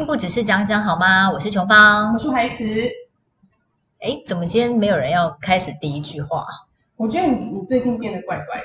[0.00, 1.30] 欢迎收听，不只是讲讲好吗？
[1.30, 2.64] 我是琼芳，我是孩子。
[4.00, 6.46] 哎，怎么今天没有人要开始第一句话？
[6.96, 8.64] 我觉得你你最近变得怪怪的，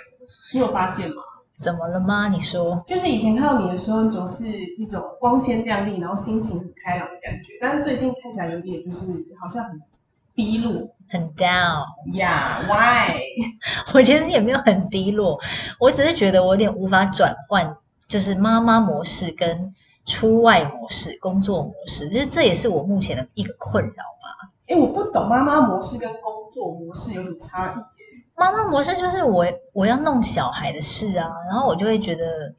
[0.54, 1.16] 你有发现吗？
[1.54, 2.30] 怎么了吗？
[2.30, 2.82] 你说。
[2.86, 9.82] 就是以前看到你的时候，你总是一种光鲜亮丽，然后心情很开朗的感觉，但是最近看起来有点就是好像很
[10.34, 11.86] 低落，很 down。
[12.14, 13.20] Yeah，why？
[13.94, 15.42] 我其实也没有很低落，
[15.80, 17.76] 我只是觉得我有点无法转换，
[18.08, 19.74] 就是妈妈模式跟
[20.06, 24.52] 出外模式、工作模式，其实这也是我目前的一个困扰吧。
[24.68, 27.84] 哎，我不懂妈妈模式跟工作模式有什么差异？
[28.36, 32.54] 妈妈模式就是我我要弄小孩的事啊，然后我就会觉得，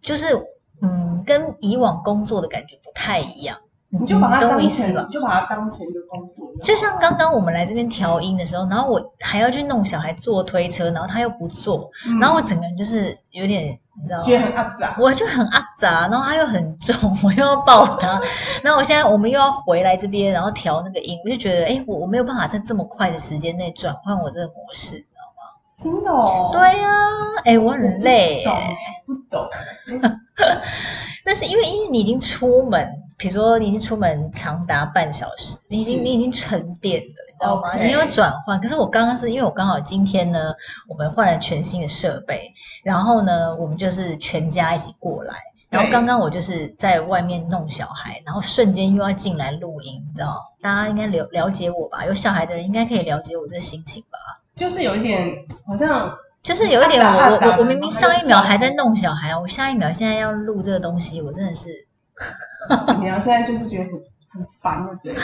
[0.00, 0.28] 就是
[0.80, 3.58] 嗯，跟以往工作的感觉不太一样。
[3.92, 6.48] 你就把它当成，你就把它当成一个工作。
[6.62, 14.22] 就像刚刚我们来这边调音的时候，然后我还要去弄小孩坐推车，然后他又不坐，嗯、然后我整个人就是有点，你知道吗？
[14.22, 14.94] 觉得很阿杂。
[15.02, 18.22] 我就很阿杂，然后他又很重，我又要抱他，
[18.62, 25.50] 然后我现在我们又要回来这边，然后调那个音，我就觉得，哎，我我没有办法在这么快的时间内转换我这个模式，你知道吗？
[25.76, 26.50] 真的哦。
[26.52, 28.44] 对呀、啊，哎，我很累。
[29.04, 29.48] 不懂，
[29.84, 30.20] 不懂。
[31.24, 32.99] 但是因为因为你已经出门。
[33.20, 38.58] 比如说，你已经出门长达半小时，你已经你已经沉淀了，你知道吗.你要转换。
[38.58, 40.54] 可是我刚刚是因为我刚好今天呢，
[40.88, 45.34] 我们换了全新的设备，然后呢，我们就是全家一起过来。
[45.68, 50.54] 然后刚刚我就是在外面弄小孩，然后瞬间又要进来录音，你知道？
[50.62, 52.06] 大家应该了了解我吧？
[52.06, 54.18] 有小孩的人应该可以了解我这心情吧？
[54.56, 61.86] 就是有一点，好像就是有一点我我我明明上一秒还在弄小孩，我下一秒现在要录这个东西，我真的是。
[63.00, 63.92] 你要现在就是觉得很
[64.32, 65.14] 很烦的， 对？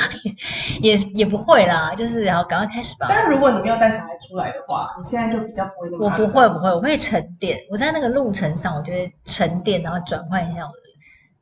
[0.81, 3.07] 也也不会啦，就是然后赶快开始吧。
[3.09, 6.05] 但如果你没有带小孩出来的话，你现在就比较不会那么。
[6.07, 7.59] 我不会不会，我会沉淀。
[7.71, 10.77] 我在那个路程上，我就会沉淀，然后转换一下我的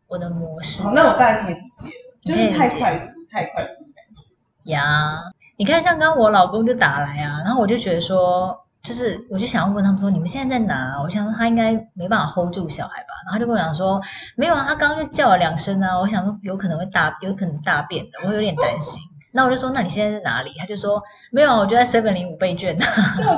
[0.08, 0.86] 我的模式。
[0.86, 4.70] 哦，那我大概可以理解了，就是太快速，太快速的感觉。
[4.70, 5.22] 呀，
[5.56, 8.63] 你看，像刚刚我老公就打来啊，然后我就觉得说。
[8.84, 11.00] 就是，我就想要问他们说，你们现在在哪？
[11.02, 14.02] 我想说他应该没办法 hold 住小孩吧，然后他就跟我讲说，
[14.36, 15.98] 没有啊，他刚刚就叫了两声啊。
[15.98, 19.00] 我想说有可能会大，有可能大便的，我有点担心。
[19.32, 20.52] 那我就说，那你现在在哪里？
[20.58, 21.02] 他就说
[21.32, 22.86] 没有啊，我就在 seven 零五倍券啊。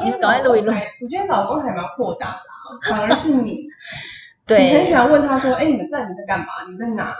[0.01, 0.73] 对，赶快录一录。
[1.01, 3.69] 我觉得老公还蛮豁达的啊，反而是你，
[4.49, 6.47] 对，你很喜欢问他说，哎，你们在你在干嘛？
[6.69, 7.15] 你在哪？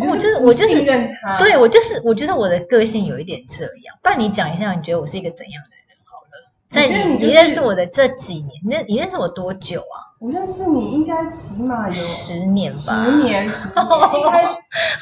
[0.00, 0.84] 我就是我就是
[1.38, 3.96] 对我就是我觉得我的个性有一点这样。
[4.02, 5.70] 不然你讲一下，你觉得我是一个怎样的？
[6.68, 10.12] 在你你认识我的这几年，你认你认识我多久啊？
[10.20, 12.76] 我认识你应该起码有十年吧。
[12.78, 13.78] 十年，十年。
[14.20, 14.54] 一开始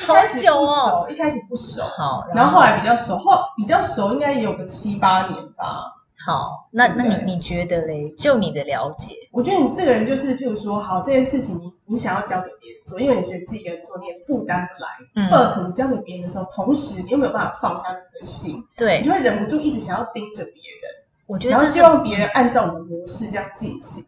[0.03, 1.83] 一开始不熟，一开始不熟。
[1.83, 5.93] 好，然后后来比较熟，后比较熟应该也有个七八年吧。
[6.25, 8.11] 好，那那你你觉得嘞？
[8.17, 14.89] 就你的了解，我觉得你这个人就是，譬如说，好这件事情你你想要交给别人做，因为你觉得自己一个人做你也负担不来。
[15.15, 15.31] 嗯。
[15.31, 21.06] But 你交给别人的时候，同时你又没有办法放下那个心，对，你就会忍不住一直想要盯着别人。
[21.27, 24.05] 我觉得然后希望别人按照你的模式这样进行，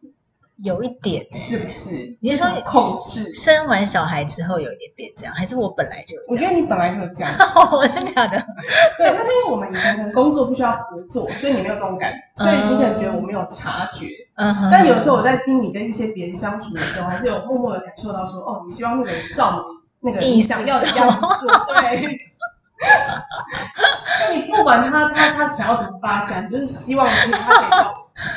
[0.63, 2.17] 有一点是不是？
[2.21, 3.35] 你是说控制？
[3.35, 6.23] 生完小孩之后有一点变这样，还是我本来就有？
[6.29, 7.33] 我觉得你本来就有这样，
[7.95, 8.45] 真的假的？
[8.99, 14.07] 对，那是因为我们以前可能工作不需要合作，所以你没有这种感觉，所以你可能觉得我没有察觉。
[14.37, 14.69] 嗯哼。
[14.71, 19.65] 但有时候我在听你跟一些别人相处的时候，还是有默默的感受到说，哦，你希望那个人照
[20.01, 22.28] 你那个你想要的样子做， 对。
[24.21, 27.95] 就你不管他他他想要怎么发展，就是希望他可以到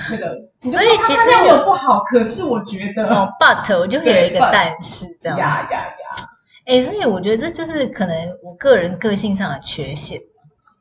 [0.10, 0.50] 那个。
[0.62, 5.36] 所以其实没有不好，可是我觉得哦，but 我就会有一个但是这样。
[5.40, 6.30] 呀呀呀！
[6.68, 10.20] 哎，所以我觉得这就是可能我个人个性上的缺陷。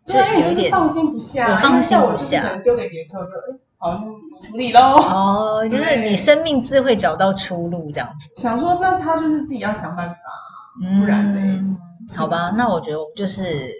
[0.06, 4.80] 对，因为你就是放心不下，我放心不下，可能丢给别人之后就哎，好，你处理喽。
[4.80, 8.14] 哦，就是你生命自会找到出路这样子。
[8.38, 10.16] 想说，那他就是自己要想办法，
[10.98, 11.76] 不然呢？
[12.16, 13.72] 好吧，那我觉得就是，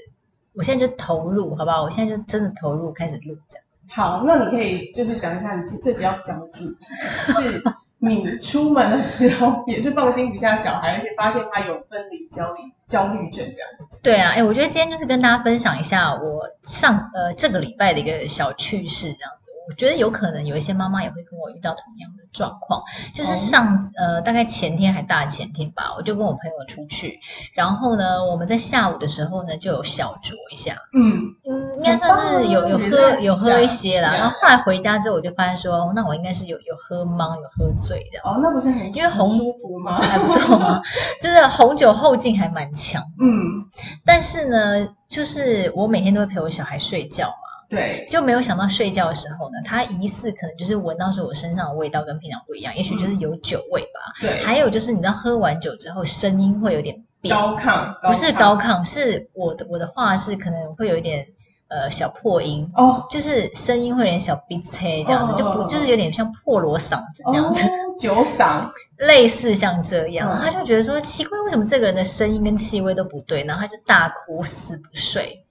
[0.55, 3.65] 我现在就投入，好不好，我现在就真的投入开始录这样。
[3.89, 6.85] 好，那你可以就是讲一下你这集要讲的主题，
[7.25, 7.63] 是
[7.99, 14.01] 你出门了之后也是放心不下小孩，而且发现他有分离焦虑焦虑症这样子。
[14.03, 19.40] 对啊，哎，我觉得今天就是跟大家分享一下我上呃这个礼拜的一个小趣事这样子。
[19.71, 22.83] 我觉得有可能有一些妈妈也会跟我遇到同样的状况，
[23.15, 27.21] 就是上呃大概前天还大前天吧，我就跟我朋友出去，
[27.55, 40.01] 然后呢我们在下午的时候呢就有小酌一下，嗯嗯，应该算是有有喝有喝一些啦，然后后来回家之后我就发现说，那我应该是有有喝茫有喝醉这样，哦那不是很因为红舒服吗？
[40.03, 40.83] 还不错吗？
[41.23, 43.71] 就是红酒后劲还蛮强，嗯，
[44.05, 47.50] 但是呢就是我每天都会陪我小孩睡觉嘛。
[47.71, 53.89] 对，就没有想到睡觉的时候呢，他疑似可能就是闻到说我身上的味道跟平常不一样，也许就是有酒味吧。
[54.21, 61.29] 对，还有就是你知道喝完酒之后声音会有点变，高亢，不是高亢，是我的我的话是可能会有一点
[61.69, 62.73] 呃小破音。
[62.75, 75.45] 哦，就是声音会有点小鼻塞这样子，哦、就不就是有点像破锣嗓子这样子，哦、酒嗓，类似像这样，嗯、他就觉得说奇怪，为什么这个人的声音跟气味都不对，然后他就大哭死不睡。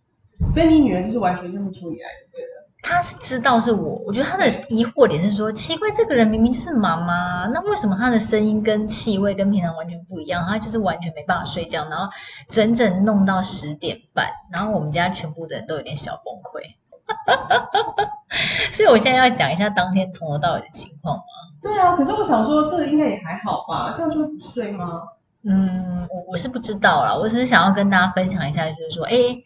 [0.47, 2.69] 所以你女儿就是完全认不出你来的，对的。
[2.81, 10.45] 她是知道是我，我觉得她的疑惑点是说，奇怪，这个人明明就是妈妈，那为什么她的声音跟气味跟平常完全不一样？
[10.47, 12.09] 她就是完全没办法睡觉，然后
[12.47, 16.77] 整整弄到十点半，然后我们家全部的人都有点小崩溃。
[18.71, 21.23] 所以我现在要讲一下当天从头到尾的情况吗？
[21.61, 23.91] 对啊，可是我想说，这个应该也还好吧？
[23.93, 25.01] 这样就会不睡吗？
[25.43, 29.43] 嗯，我我是不知道啦，我只是想要跟大家分享一下，就是说，哎。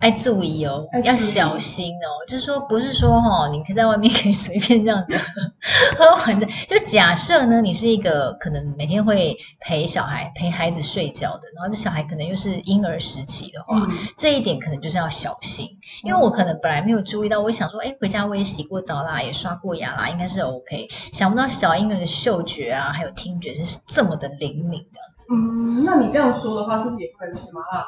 [0.00, 2.06] 要注意哦，要小心哦。
[2.28, 5.18] 就是说，不是说哦，你可以在外面可以随便这样子
[5.98, 6.46] 喝完的。
[6.66, 15.78] 就假设呢，你是一个可能每天会陪小孩、陪孩子睡觉的，然后这小孩可能又是婴儿时期的话，嗯、这一点可能就是要小心。
[16.04, 20.88] 因为我可能本来没有注意到，我想说，哎，回家我也洗过澡啦，也刷过牙啦，应该是 OK。
[21.12, 25.26] 想不到小婴儿的嗅觉啊，还有听觉是这么的灵敏，这样子。
[25.30, 27.86] 嗯，那你这样说的话，是不是也不能吃麻辣？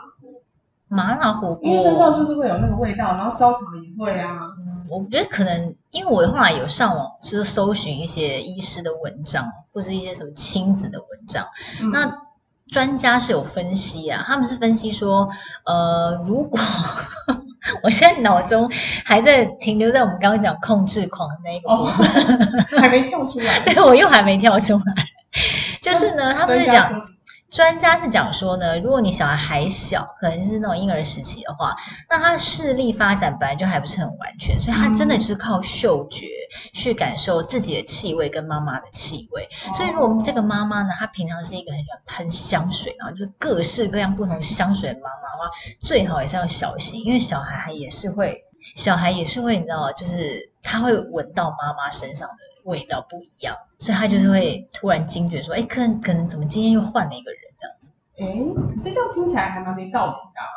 [0.90, 4.50] 麻辣火锅，因为身上就是会有那个味道，然后烧烤也会啊。
[4.58, 11.46] 嗯，我觉得可能因为我后来有上网，就是搜寻一些医师的文章，或是一些什么亲子的文章。
[11.81, 12.12] 嗯、那
[12.69, 15.28] 专家是有分析啊，他们是分析说，
[15.64, 16.58] 呃，如果
[17.84, 18.69] 我现在脑中
[19.04, 22.37] 还在停留在我们刚刚讲控制狂的那个部分，
[22.76, 24.82] 哦、还没跳出来， 对，我又还没跳出来。
[25.81, 27.00] 就是呢，他们是讲。
[27.50, 31.76] 专家是讲说呢，如果你小孩还小，可能就是那种婴儿时期的话，
[32.08, 36.26] 那他的视力发展本来就还不是很完全，所以他真的就是靠嗅觉
[36.73, 39.49] 去感受自己的气味跟妈妈的气味。
[39.75, 45.50] 所以如果我们这个妈妈呢，她平常是一个很喜欢喷香水，然后就是各式各样不同香水的妈妈的话，
[45.81, 48.44] 最好也是要小心，因为小孩还也是会，
[48.76, 49.92] 小孩也是会，你知道吗？
[49.92, 52.34] 就是他会闻到妈妈身上的
[52.64, 53.56] 味道不一样。
[53.78, 57.92] 所以他就是会突然惊觉说，哎，可能可能怎么今天又换了一个人这样子？
[58.18, 60.48] 哎，可是这样听起来还蛮没道理的啊。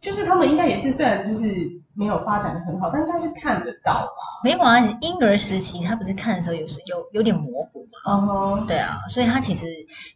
[0.00, 1.44] 就是他们应该也是虽然就是
[1.92, 4.40] 没有发展的很好，但应该是看得到吧？
[4.44, 8.12] 没有啊，婴儿时期他不是看的时候有时有有点模糊嘛。
[8.12, 8.66] 哦、uh。
[8.68, 9.66] 对啊，所以他其实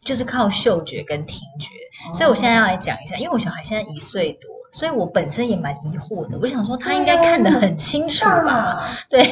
[0.00, 1.66] 就是靠嗅觉跟听觉。
[2.06, 2.16] Uh huh.
[2.16, 4.59] 所以我现在要来讲一下，因为我小孩现在一岁多。
[4.72, 8.86] 所以我本身也蛮疑惑的，我想说他应该看得很清楚吧？
[9.10, 9.22] 对，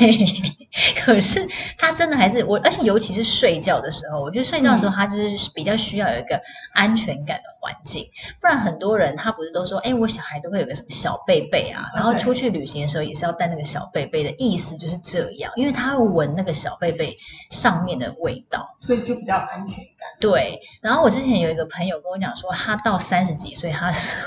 [1.01, 1.47] 可是
[1.79, 6.41] 他真的还是我，而且尤其是睡觉的时候，我觉得睡觉的时候他就是比较需要有一个
[6.73, 8.07] 安全感的环境，
[8.41, 17.17] 不然很多人他不是都说，哎，我小孩都会有个什么小贝贝啊，然后出去旅行的时候也是要带那个小贝贝的意思就是这样，因为他会闻那个小贝贝
[17.51, 20.09] 上面的味道，所以就比较安全感。
[20.21, 24.19] 对，然后我之前有一个朋友跟我讲说，他到三十几岁，他是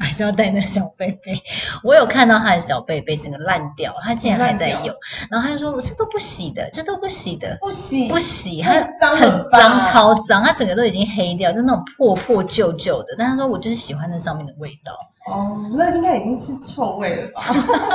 [0.00, 0.70] 还是要带那个。
[0.70, 1.42] 小贝贝，
[1.82, 4.94] 我有看到他的小贝贝整个烂掉，他竟然还在用，
[5.28, 14.92] 然后他就说：“我这都不洗的，这都不洗的，不洗不洗，很脏很脏，超脏，他整个都已经黑掉，就那种破破旧旧的。”但他说：“我就是喜欢那上面的味道。”
[15.26, 17.42] 哦，那应该已经是臭味了吧？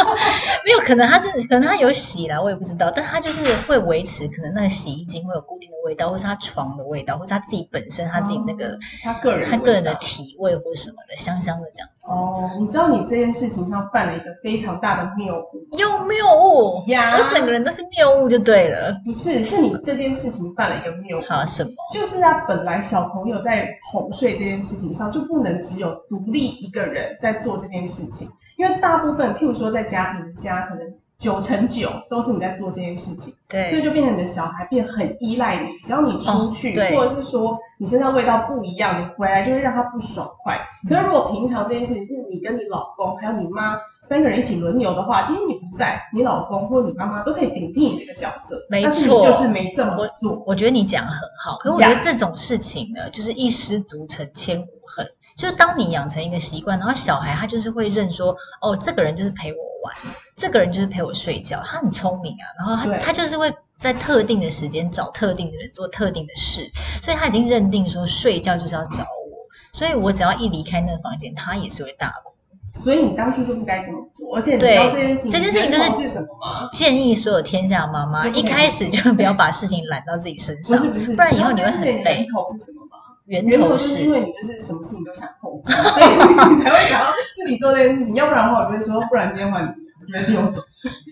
[0.63, 2.91] 没有，可能他是可能他有洗啦，我也不知道。
[2.95, 12.11] 但他就是会维持，可能那个洗衣精会有固定的味道，或是他床的味道，或是他自己本身他自己那个、哦、他个人他个人的体味或什么的，香香的这样子。
[12.11, 17.17] 哦，你知道你这件事情上犯了一个非常大的谬误，有谬误呀！
[17.17, 18.95] 我整个人都是谬误就对了。
[19.03, 21.21] 不是，是你这件事情犯了一个谬误。
[21.27, 21.71] 好，什么？
[21.91, 40.59] 就是他本来小朋友在哄睡这件事情上就不能只有独立一个人在做这件事情，因为大部分，譬如说在家庭家，可能九成九都是你在做这件事情，对，所以就变成你的小孩变很依赖你，只要你出去，哦、或者是说你身上味道不一样，你回来就会让他不爽快。
[40.85, 50.33] 嗯、可是如果平常这件事情是你跟你老公还有你妈三个人一起轮流的话，今天你不在，你老公或者你妈妈都可以顶替你这个角色，没错，但是你就是没这么做。
[50.33, 55.07] 我，我觉得你讲得很好，可是我觉得这种事情呢，就是一失足成千古恨。
[55.35, 59.95] 就是当你养成一个习惯，然后小孩他就是会认说，哦，这个人就是陪我玩，
[60.35, 66.71] 这个人就是陪我睡觉，他很聪明啊，然后他他就是会在特定的时间找特定的人做特定的事，
[67.03, 72.33] 所以他已经认定说睡觉就是要找我，所以我只要一离开那个房间，他也是会大哭。
[72.73, 76.69] 所以你当初就不该这么做，而且你知道这件事情，这件事情就是什么吗？
[76.73, 82.17] 建议所有天下妈妈一开始就不要把事情揽到自己身上，不是不是，不然以后你会很累。
[82.17, 82.84] 源头是什么吗？
[83.25, 86.05] 源头是因为你就是什么事情都想控制，所以
[86.53, 88.15] 你才会想要自己做这件事情。
[88.15, 90.61] 要不然的话，我就会说，不然今天换你，我觉得你有走，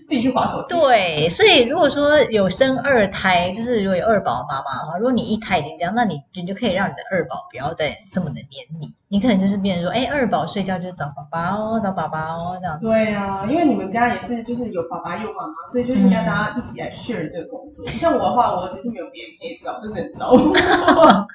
[0.07, 0.75] 自己去划手机。
[0.75, 8.93] 对，所以如果说有生二胎，就是如果有二宝妈妈的话，如果你一胎已经这样，那你你就可以让你的二宝不要再这么的黏你。
[9.13, 12.87] 你可能就是变成说，哎，二宝睡觉就是找爸爸哦，找爸爸哦这样子。
[12.87, 17.85] 对啊，因为你们家也是就是有爸爸有妈妈，所以就应该大家一起来 share 这个工作。
[17.85, 20.39] 嗯、像我的话，我就是没有别人可以找，就只能找我。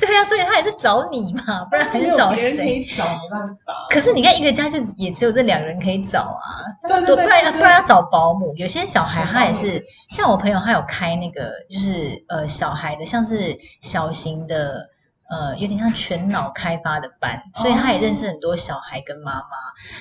[0.00, 2.84] 对啊，所以他也是找你嘛，不然还是找谁？
[2.84, 3.86] 找，没办法。
[3.90, 6.42] 可是你看一个家就也只有这两个人可以找啊，
[6.88, 8.52] 对对对，不然不然要找保姆。
[8.56, 14.90] 有些小孩他也是，像我朋友他有开那个就是呃小孩的，像是小型的。
[15.28, 19.48] 呃，有点像全脑开发的班，所以他也认识很多小孩跟妈妈。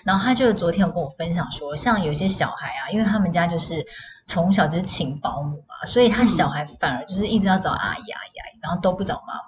[0.03, 3.85] 然后他就昨天有跟我分享说，像有些小孩啊，因为他们家就是
[4.25, 9.41] 从小就是请保姆嘛，所以他小孩反而就是一直要找阿姨阿姨阿姨，然后都不找妈妈。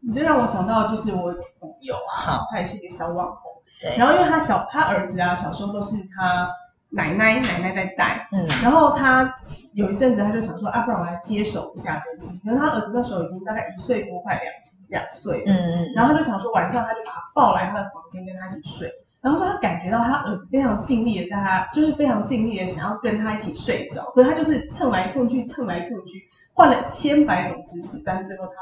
[0.00, 3.96] 你这让我想到就是我朋友啊，他也是一个小网红，对。
[3.96, 6.50] 然后因为他小他儿子啊，小时候都是他。
[6.90, 9.34] 奶奶奶奶在带，嗯，然后他
[9.74, 12.50] 有一阵子他就想说，啊，不然我来接手一下这件事情。
[12.50, 14.52] 可是他儿子那时候已经大概一岁多，快两
[14.88, 18.90] 两岁，嗯嗯，然后他就想说，晚上他就把他抱来他的房间跟他一起睡。
[19.20, 28.52] 然后说他感觉到他儿子非常尽力的在他，就是非常尽力的想要跟他一起睡着，可是他就是蹭来蹭去，蹭来蹭去，换了千百种姿势，但是最后他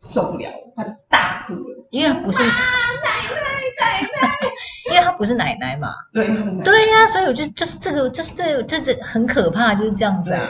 [0.00, 2.42] 受不了了，他就大哭了，因为不是。
[4.92, 6.26] 因为他不是奶奶嘛，对，
[6.62, 10.40] 对呀、啊，所以我就就是这个就是这个、就是很可怕，就是这样子啊。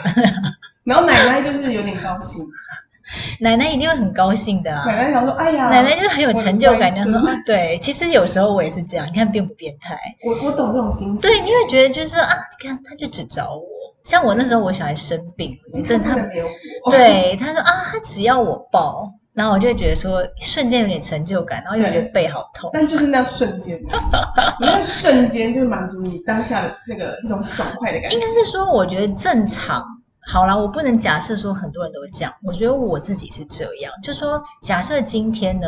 [0.83, 2.45] 然后奶奶就是有点高兴，
[3.39, 4.85] 奶奶一定会很高兴的啊。
[4.85, 9.97] 奶奶想说，哎呀，奶奶就是很有成就感，就说啊，对，其实有时候我也是这样，你看变不变态？
[10.25, 11.29] 我我懂这种心情。
[11.29, 13.63] 对，你会觉得就是说啊，你看他就只找我，
[14.03, 16.47] 像我那时候我小孩生病，真的他没有
[16.85, 19.13] 我，对，他说啊，他只要我抱。
[19.33, 22.69] 然后我就会觉得说，瞬间有点成就感，然后又觉得背好痛。
[22.73, 23.79] 但就是那瞬间，
[24.61, 28.15] 那瞬间就满足你当下的那个一种爽快的感觉。
[28.15, 29.83] 应该是说，我觉得正常。
[30.25, 32.33] 好啦，我不能假设说很多人都这样。
[32.43, 35.67] 我觉得我自己是这样，就说假设今天呢，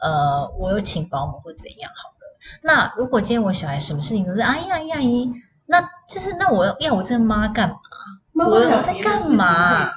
[0.00, 2.38] 呃，我有请保姆或怎样好了。
[2.62, 5.30] 那如果今天我小孩什么事情都是阿姨阿姨阿姨，
[5.66, 7.76] 那就是那我要我这妈干嘛？
[8.32, 9.92] 妈妈我在干嘛？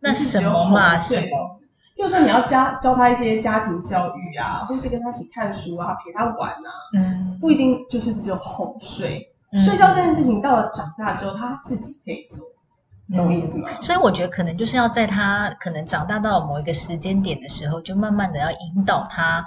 [0.00, 0.98] 那什么嘛？
[0.98, 1.55] 什么？
[1.96, 12.44] 就是说你要教教他一些家庭教育啊，或是跟他一起看书啊，陪他玩啊，嗯，不一定就是只有哄睡，嗯、睡觉这件事情到了长大之后他自己可以做，
[13.16, 13.68] 懂我意思吗？
[13.80, 19.46] 所以我觉得可能就是要在他可能长大到某一个时间点的时候，就慢慢的要引导他。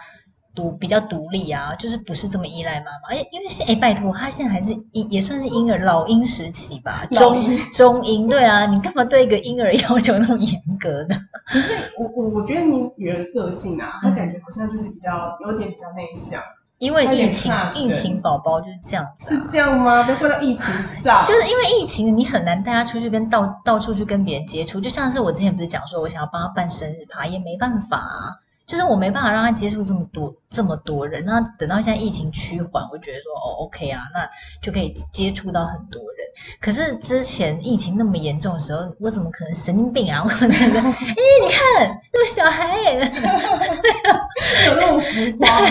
[0.56, 11.16] 独比较独立啊，就是不是这么依赖妈妈，哎，因为是哎，拜托，他现在还是婴，也算是婴儿老婴时期吧，中中婴，对啊，你干嘛对一个婴儿 要求那么严格呢？
[11.48, 16.42] 可是我我我觉得你女儿的个性啊，她感觉好像就是比较有点比较内向，
[16.78, 20.04] 因为疫情疫情宝宝就是这样子，是这样吗？
[20.04, 28.40] 别怪到疫情 上，就是因为疫情，你很难带他出去跟到到处去跟别人接触，就像是我之前不是讲说我想要帮他办生日趴，也没办法啊。
[28.70, 34.30] 就是我没办法让他接触这么多这么多人，那等到现在疫情趋缓，我觉得说哦，OK 啊，那
[34.62, 36.20] 就可以接触到很多人。
[36.62, 40.22] 可是之前疫情那么严重的时候，我怎么可能神经病啊？
[40.24, 42.78] 我可能说，哎，你看那个小孩，
[44.70, 45.68] 有那么浮夸？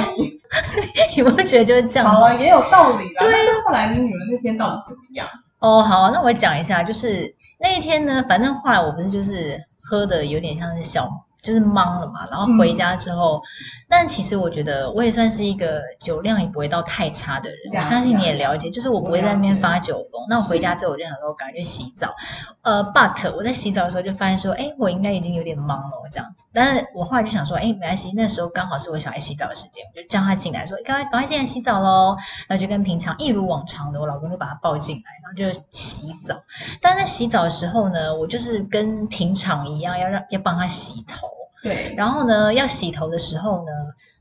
[1.15, 2.11] 你不觉得就是这样？
[2.13, 3.21] 好啊，也有道理啦。
[3.21, 3.31] 对。
[3.33, 5.29] 但是后来你女儿那天到底怎么样？
[5.61, 11.09] 哦，好，那我讲一下，就是那一天呢，反正后来我不是就是喝的有点像是小。
[11.41, 13.43] 就是懵了嘛，然后回家之后，嗯、
[13.89, 20.27] 但其实我觉得我也算是一个酒量也不会到太差的人，我相信你也了解，就是我不会在那边发酒疯。
[20.29, 22.15] 那我回家之后，我就想说，赶紧去洗澡。
[22.63, 26.45] 呃，but 我在洗澡的时候就发现说，哎，我应该已经有点懵了，这样子。
[26.53, 32.17] 但是我后来就想说，哎，没关系，那时候刚好是我小孩洗澡的时间，我就叫他进来，说，赶快赶快进来洗澡喽。
[32.49, 36.43] 那就跟平常一如往常的，我老公就把他抱进来，然后就洗澡。
[36.83, 41.38] 但在洗澡的时候呢，我就是跟平常一样，要让要帮他洗头。
[41.63, 43.73] 对，然后呢，要洗头的时候呢，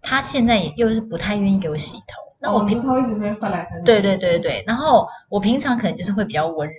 [0.02, 2.06] 他现在也又是不太愿意给我洗头。
[2.40, 3.86] 那我平头一直没翻来翻去。
[3.86, 6.74] 对对对对，然后我平常可能就是会比较温柔，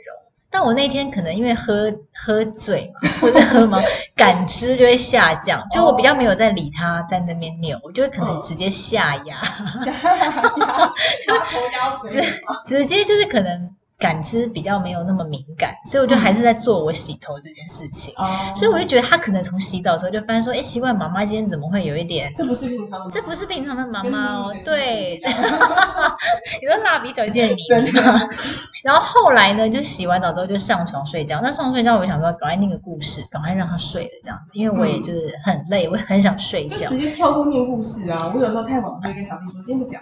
[0.50, 3.82] 但我那天可能因为喝喝醉嘛，或者喝嘛，
[4.14, 9.42] 感知就会下降，就我比较没有在理他在那边扭，我就会可能直接 下压，
[9.84, 10.30] 下压，
[11.26, 13.74] 就头压水，直接就是可能。
[13.98, 18.14] 感知比较没有那么敏感，所以我就还是在做我洗头这件事情。
[18.16, 22.32] 哦、嗯，所以我就觉得他可能从洗澡的时候就发现说，哎，奇怪，妈妈今天怎么会有一点？
[22.34, 24.54] 这不是平常的，这不是平常的妈妈哦。
[24.64, 25.20] 对，
[26.62, 28.20] 你说蜡笔小新的你吗？
[28.82, 31.40] 然后后来呢，就洗完澡之后就上床睡觉。
[31.42, 36.76] 那上床睡觉，我想说赶快念个故事，赶快让他睡了这样子，因为我也就是很累，我也很想睡觉。
[36.76, 38.32] 就直接跳出念故事啊！
[38.34, 40.00] 我有时候太晚，我就跟小弟说今天不讲。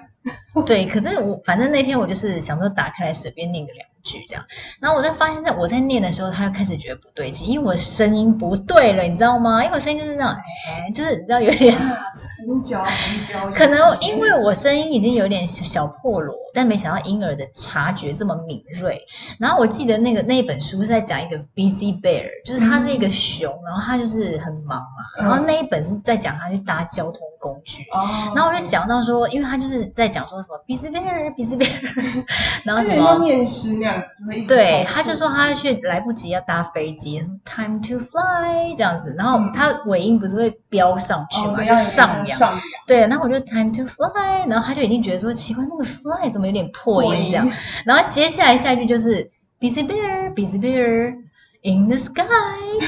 [0.67, 4.45] 对，可是我反正那天我就是想说打开来随便念个两句这样。
[4.81, 9.65] 然后我在发现，在我在念的时候，他就开始觉得不对劲，因为我声音不对了，你知道吗？
[9.65, 10.31] 因为我声音就是这样，
[10.69, 13.51] 哎，就是你知道有点很娇很娇。
[13.51, 19.05] 可能因为我声音已经有点小破锣，但没想到婴儿的察觉这么敏锐。
[19.39, 25.23] 然后我记得那个那一本书是在讲一个 busy bear，就是他是一个熊，嗯、然后他就是很忙嘛。
[25.23, 27.85] 然后那一本是在讲他去搭交通工具。
[27.93, 28.33] 哦。
[28.35, 32.25] 然后我就讲到说，因为他就是在讲说什么 busy bear，busy bear，
[32.65, 47.49] 然后什么念诗那样子，对，他就说他去来不及要搭飞机，time to fly 这样子，然后他尾音不是会飙上去嘛，要、哦、上扬，对，然后我就 time to fly，然后他就已经觉得说奇怪，那个 fly 怎么有点破音这样，
[47.85, 51.26] 然后接下来下一句就是 busy bear，busy bear。
[51.63, 52.25] In the sky,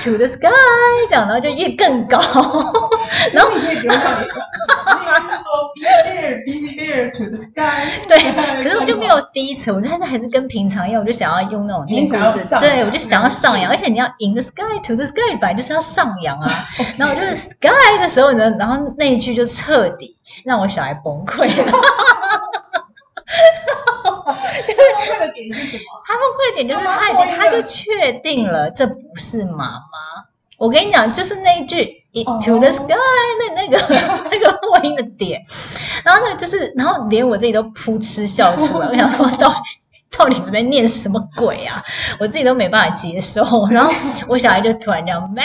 [0.05, 0.49] to the sky，
[1.09, 2.19] 这样，然后就越更高。
[3.35, 4.39] 然后你可以不用像你讲，
[4.87, 7.99] 你是说 be there, be there, to the sky。
[8.07, 8.19] 对，
[8.63, 16.67] 可是我就没有低沉，我但是还是跟平常一样，我就想要用那种念故事，对，我就想要上扬，而且你要 in the sky, to the sky，本来就是要上扬啊。
[16.99, 21.73] 然后我就是 sky 的时候呢，然后那一句就彻底让我小孩崩溃了。
[24.67, 25.85] 这个崩溃的点是什么？
[26.05, 30.29] 他崩溃的点就是他已经，他就确定了这不是妈妈。
[30.59, 33.79] 我跟你讲，就是那一句 “to the sky”，那那个
[34.31, 35.41] 那个破音的点，
[36.03, 38.89] 然后呢，就是，然后连我自己都扑哧笑出来。
[38.89, 39.57] 我想说，到底
[40.11, 41.85] 到底我在念什么鬼啊？
[42.19, 43.69] 我自己都没办法接受。
[43.71, 43.93] 然后
[44.29, 45.45] 我小孩就突然这样，妈。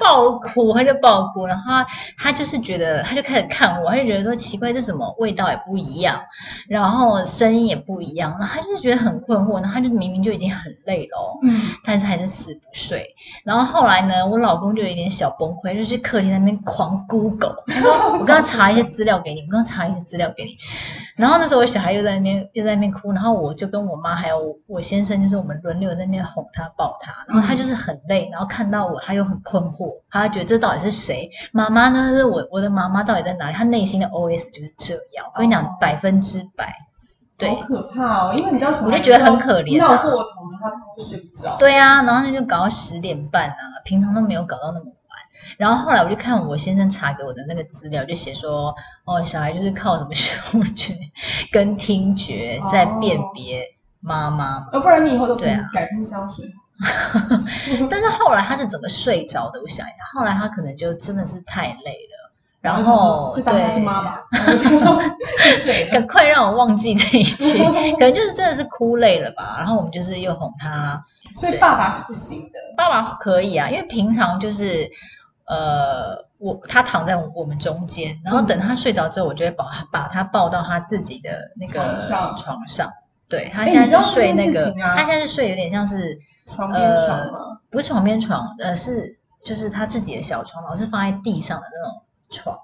[0.00, 1.86] 爆哭，他就爆哭，然后他
[2.18, 6.22] 他就是觉得，他就开始看我，他就觉得说奇怪，这怎么味道也不一样，
[6.68, 13.14] 然后声音也不一样，然后他就是觉得很困惑，然后他就明明就已经很累了，嗯，但是还是死不睡。
[13.44, 20.56] 然后后来呢，我老公就有点小崩溃，就是客厅那边狂 Google，他说我刚刚查一些资料给你，我刚刚查一些资料给你。
[21.16, 29.83] 然后那时候我小孩又在那边又在那边哭，然后我就跟我妈还有我先生，就是我们轮流在那边哄他抱他，然后他就是很累，然后看到我他又很困惑。
[30.10, 31.30] 他觉得这到底是谁？
[31.52, 32.10] 妈妈呢？
[32.14, 33.54] 是我我的妈妈到底在哪里？
[33.54, 35.26] 他内心的 OS 就是这样。
[35.34, 36.74] 我跟你讲，百分之百，
[37.36, 38.34] 对，好可怕哦！
[38.34, 38.92] 因为你知道什么？
[38.92, 41.56] 我就觉得很可怜，闹过头的话他会睡不着。
[41.56, 44.94] 对啊，然后那就搞到十点半啊，平常都没有搞到那么晚。
[45.58, 50.94] 然后后来我就看我先生查给我的那个资料，就写说，哦，小孩就是靠什么嗅觉
[51.52, 53.64] 跟听觉在辨别
[54.00, 54.66] 妈妈。
[54.72, 55.42] 要不然你以后都不
[55.72, 56.46] 改喷香水。
[57.88, 59.60] 但是后来他是怎么睡着的？
[59.62, 64.18] 我想一下，后来他可能就真的是太累了，然后就当他是妈妈，
[65.64, 67.58] 对，赶快让我忘记这一切，
[67.94, 69.54] 可能就是真的是哭累了吧。
[69.58, 71.04] 然后我们就是又哄他，
[71.36, 74.90] 所以爸爸是不行的，爸爸可以啊，因为平常就是
[75.46, 81.98] 呃，我他躺在我们中间，然后等他睡着之后，我就会把他把他抱到他自己的那个
[82.36, 82.90] 床上，
[83.28, 86.18] 对，他现在是睡那个，他现在是睡有点像是。
[86.46, 87.38] 床边床吗？
[87.38, 92.58] 呃，不是床边床，呃，是就是他自己的小床，老是放在地上的那种床。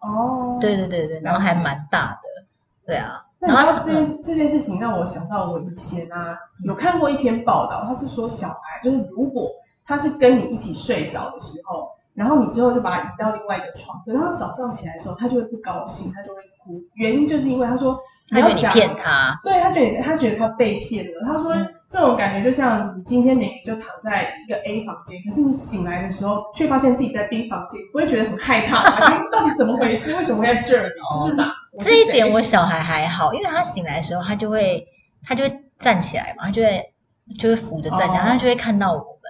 [0.00, 2.46] 哦，对对对对，然后还蛮大的，
[2.86, 3.24] 对啊。
[3.38, 9.50] 那你知道这件、嗯、这件事情让我想到我以前啊，有看过一篇报道，他是说小孩就是如果
[9.84, 18.00] 他是跟你一起睡着的时候，然后你之后就把他移到另外一个床，等他早上起来的时候，他就会不高兴，他就会哭，原因就是因为他说。
[18.28, 21.12] 他觉得你骗他，对他觉得他觉得他被骗了。
[21.24, 21.54] 他说
[21.88, 29.22] 这种感觉就像你今天明明就躺在一个 A 房间，可是你醒来的时候却发现自己在 B 房间，不会觉得很害怕吗？
[29.32, 30.14] 到底怎么回事？
[30.16, 30.92] 为什么会在这里？
[31.22, 31.52] 这是哪？
[31.78, 34.88] 这一点我小孩还好，因为他醒来的时候，他就会
[35.22, 36.92] 他就会站起来嘛，他就会
[37.38, 39.20] 就会扶着站起来，他就会看到我们，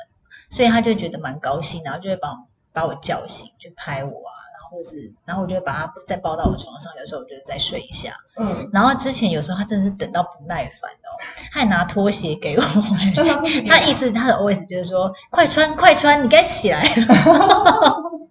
[0.51, 2.37] 所以他就觉得蛮高兴，然后就会把
[2.73, 4.33] 把我叫醒，就拍我啊。
[4.71, 8.15] 或者是，然后我就会把他再抱到我床上，有时候我就再睡一下。
[8.37, 11.09] 嗯，然后之前有时候他真的是等到不耐烦哦，
[11.53, 12.63] 他还拿拖鞋给我。
[13.69, 18.03] 他意思他的 OS 就是说：“快穿，快穿，你该起来了。”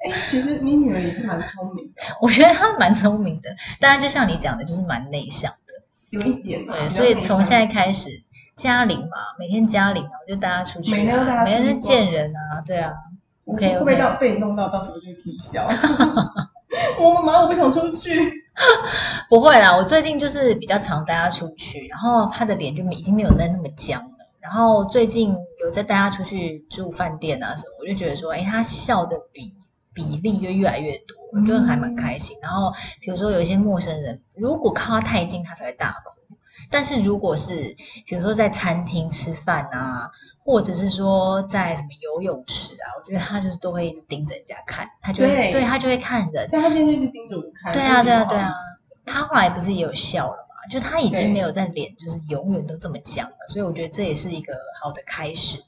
[0.00, 1.92] 哎，其实你女儿也是蛮聪明的。
[2.20, 5.82] 我觉得她蛮聪明的，当然就像你讲的，就是蛮内向的。
[6.10, 6.74] 有一点嘛。
[6.76, 8.22] 对，所以从现在开始，
[8.54, 9.06] 嘉玲嘛，
[9.40, 12.92] 每天嘉玲，我就带她出去，每天每天就见人啊，对啊。
[13.48, 15.66] OK，会不会到被你弄到，到时候就啼笑。
[17.00, 18.44] 我妈妈，我不想出去。
[19.30, 24.08] 不会啦，我最近就是比较常带他出去，然后他的脸就已经没有那那么僵了。
[24.40, 29.52] 然后最近有在带他出去住饭店啊什么，我就觉得说，哎，他笑的比
[29.94, 32.36] 比例就越来越多，我觉得还蛮开心。
[32.42, 36.17] 然后比如说有一些陌生人，如果靠他太近，他才会大哭。
[36.70, 40.10] 但是如果是比如说在餐厅吃饭啊，
[40.44, 46.48] 或者是说在什么游泳池啊，我觉得他就是都会一直盯着人家看，他就会对，对他就会看人。
[46.48, 47.72] 像他今天就一直盯着我看。
[47.72, 48.52] 对啊对啊对啊，
[49.06, 50.68] 他后来不是也有笑了嘛？
[50.70, 55.58] 就他已经没有在脸，就是永远都这么僵了，所以我觉得这也是一个好的开始。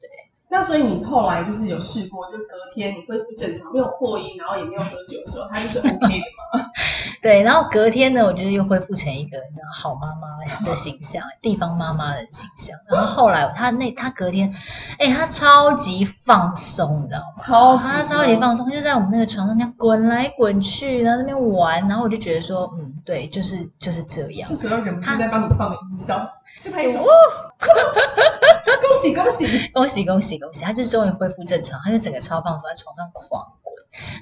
[0.00, 0.08] 对
[0.48, 6.70] 那所以你后来就是有试过，就隔天你恢复正常，没有破音，然后也没有喝酒的时候，他就是 OK 的吗？
[7.22, 12.76] 对，然后隔天呢，我觉得又恢复成一个你知道好妈妈的形象，地方妈妈的形象。
[12.90, 14.52] 然后后来他那他隔天，
[14.98, 17.26] 哎，他超级放松，你知道吗？
[17.42, 24.48] 超级他超级放松，就在我们那个床上这样滚来滚去，然后那边玩，然后我就觉得说，嗯，对，就是就是这样。
[24.48, 26.98] 这时候忍不住在帮你放个音效，是拍手。
[26.98, 30.64] 恭喜恭喜恭喜恭喜恭喜！
[30.66, 33.72] 他就终于恢复正常，他就整个超放松，在床上狂滚。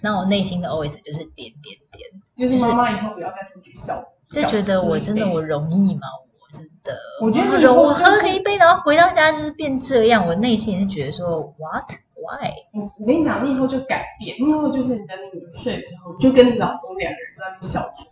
[0.02, 2.10] 然后我内心的 OS 就是点点点，
[2.40, 4.02] 就是妈妈以后不要再出去笑。
[4.30, 6.06] 就觉得我真的我容易吗？
[6.40, 10.26] 我真的，我觉得我喝了一杯，然后回到家就是变这样。
[10.26, 12.52] 我内心也是觉得说，What Why？
[12.72, 18.06] 我我跟你讲，你以后就改变，你以后就是你等你睡之后，就跟你老公两个人在那边小酌。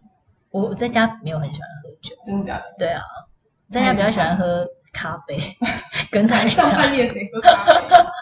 [0.51, 2.65] 我在家没有很喜欢喝酒，真的假的？
[2.79, 3.03] 对啊，
[3.71, 4.67] 在家比较喜欢喝。
[4.91, 5.39] 咖啡，
[6.11, 7.73] 跟他上半夜谁喝咖啡？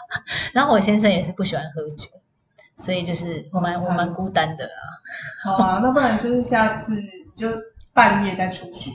[0.53, 2.09] 然后我先生也是不喜欢喝酒，
[2.77, 4.79] 所以就是我蛮我蛮孤单的啊。
[5.43, 6.93] 好啊，那不然就是下次
[7.35, 7.49] 就
[7.93, 8.91] 半夜再出去，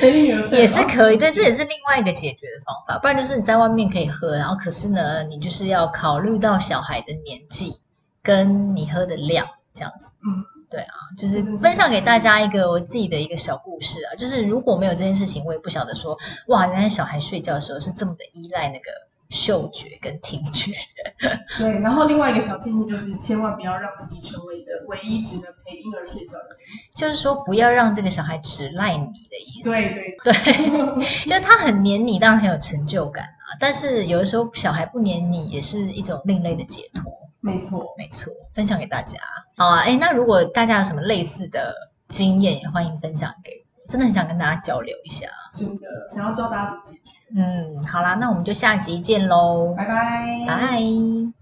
[0.56, 1.16] 也是可以。
[1.16, 2.98] 对，这也是另外一个解决的方法。
[2.98, 7.80] 不然就是你在外面可以喝，然后可是呢，你就是要考虑到小孩的年纪
[8.22, 10.10] 跟你喝的量这样子。
[10.26, 10.44] 嗯。
[10.70, 18.90] 对啊，就是分享给大家一个我自己的一个小故事啊，就是如果没有这件事情，我也不晓得说，哇，原来小孩睡觉的时候是这么的依赖那个
[19.30, 20.72] 嗅觉跟听觉。
[21.58, 26.58] 对，然后另外一个小建议就是，千万不要让自己成为的唯一只能陪婴儿睡觉的人。
[26.94, 29.70] 就是说，不要让这个小孩只赖你的意思。
[29.70, 30.32] 对对对，
[31.26, 33.58] 就是他很黏你，当然很有成就感啊。
[33.58, 37.04] 但是有的时候小孩不黏你，也是一种另类的解脱。
[37.40, 39.18] 没错，没错，分享给大家。
[39.56, 41.74] 好啊，哎，那如果大家有什么类似的
[42.08, 45.26] 经验，也欢迎分享给我，真的很想跟大家交流一下。
[45.52, 47.16] 真的，想要知道大家怎么解决。
[47.34, 51.32] 嗯，好啦，那我们就下集见喽，拜拜，拜。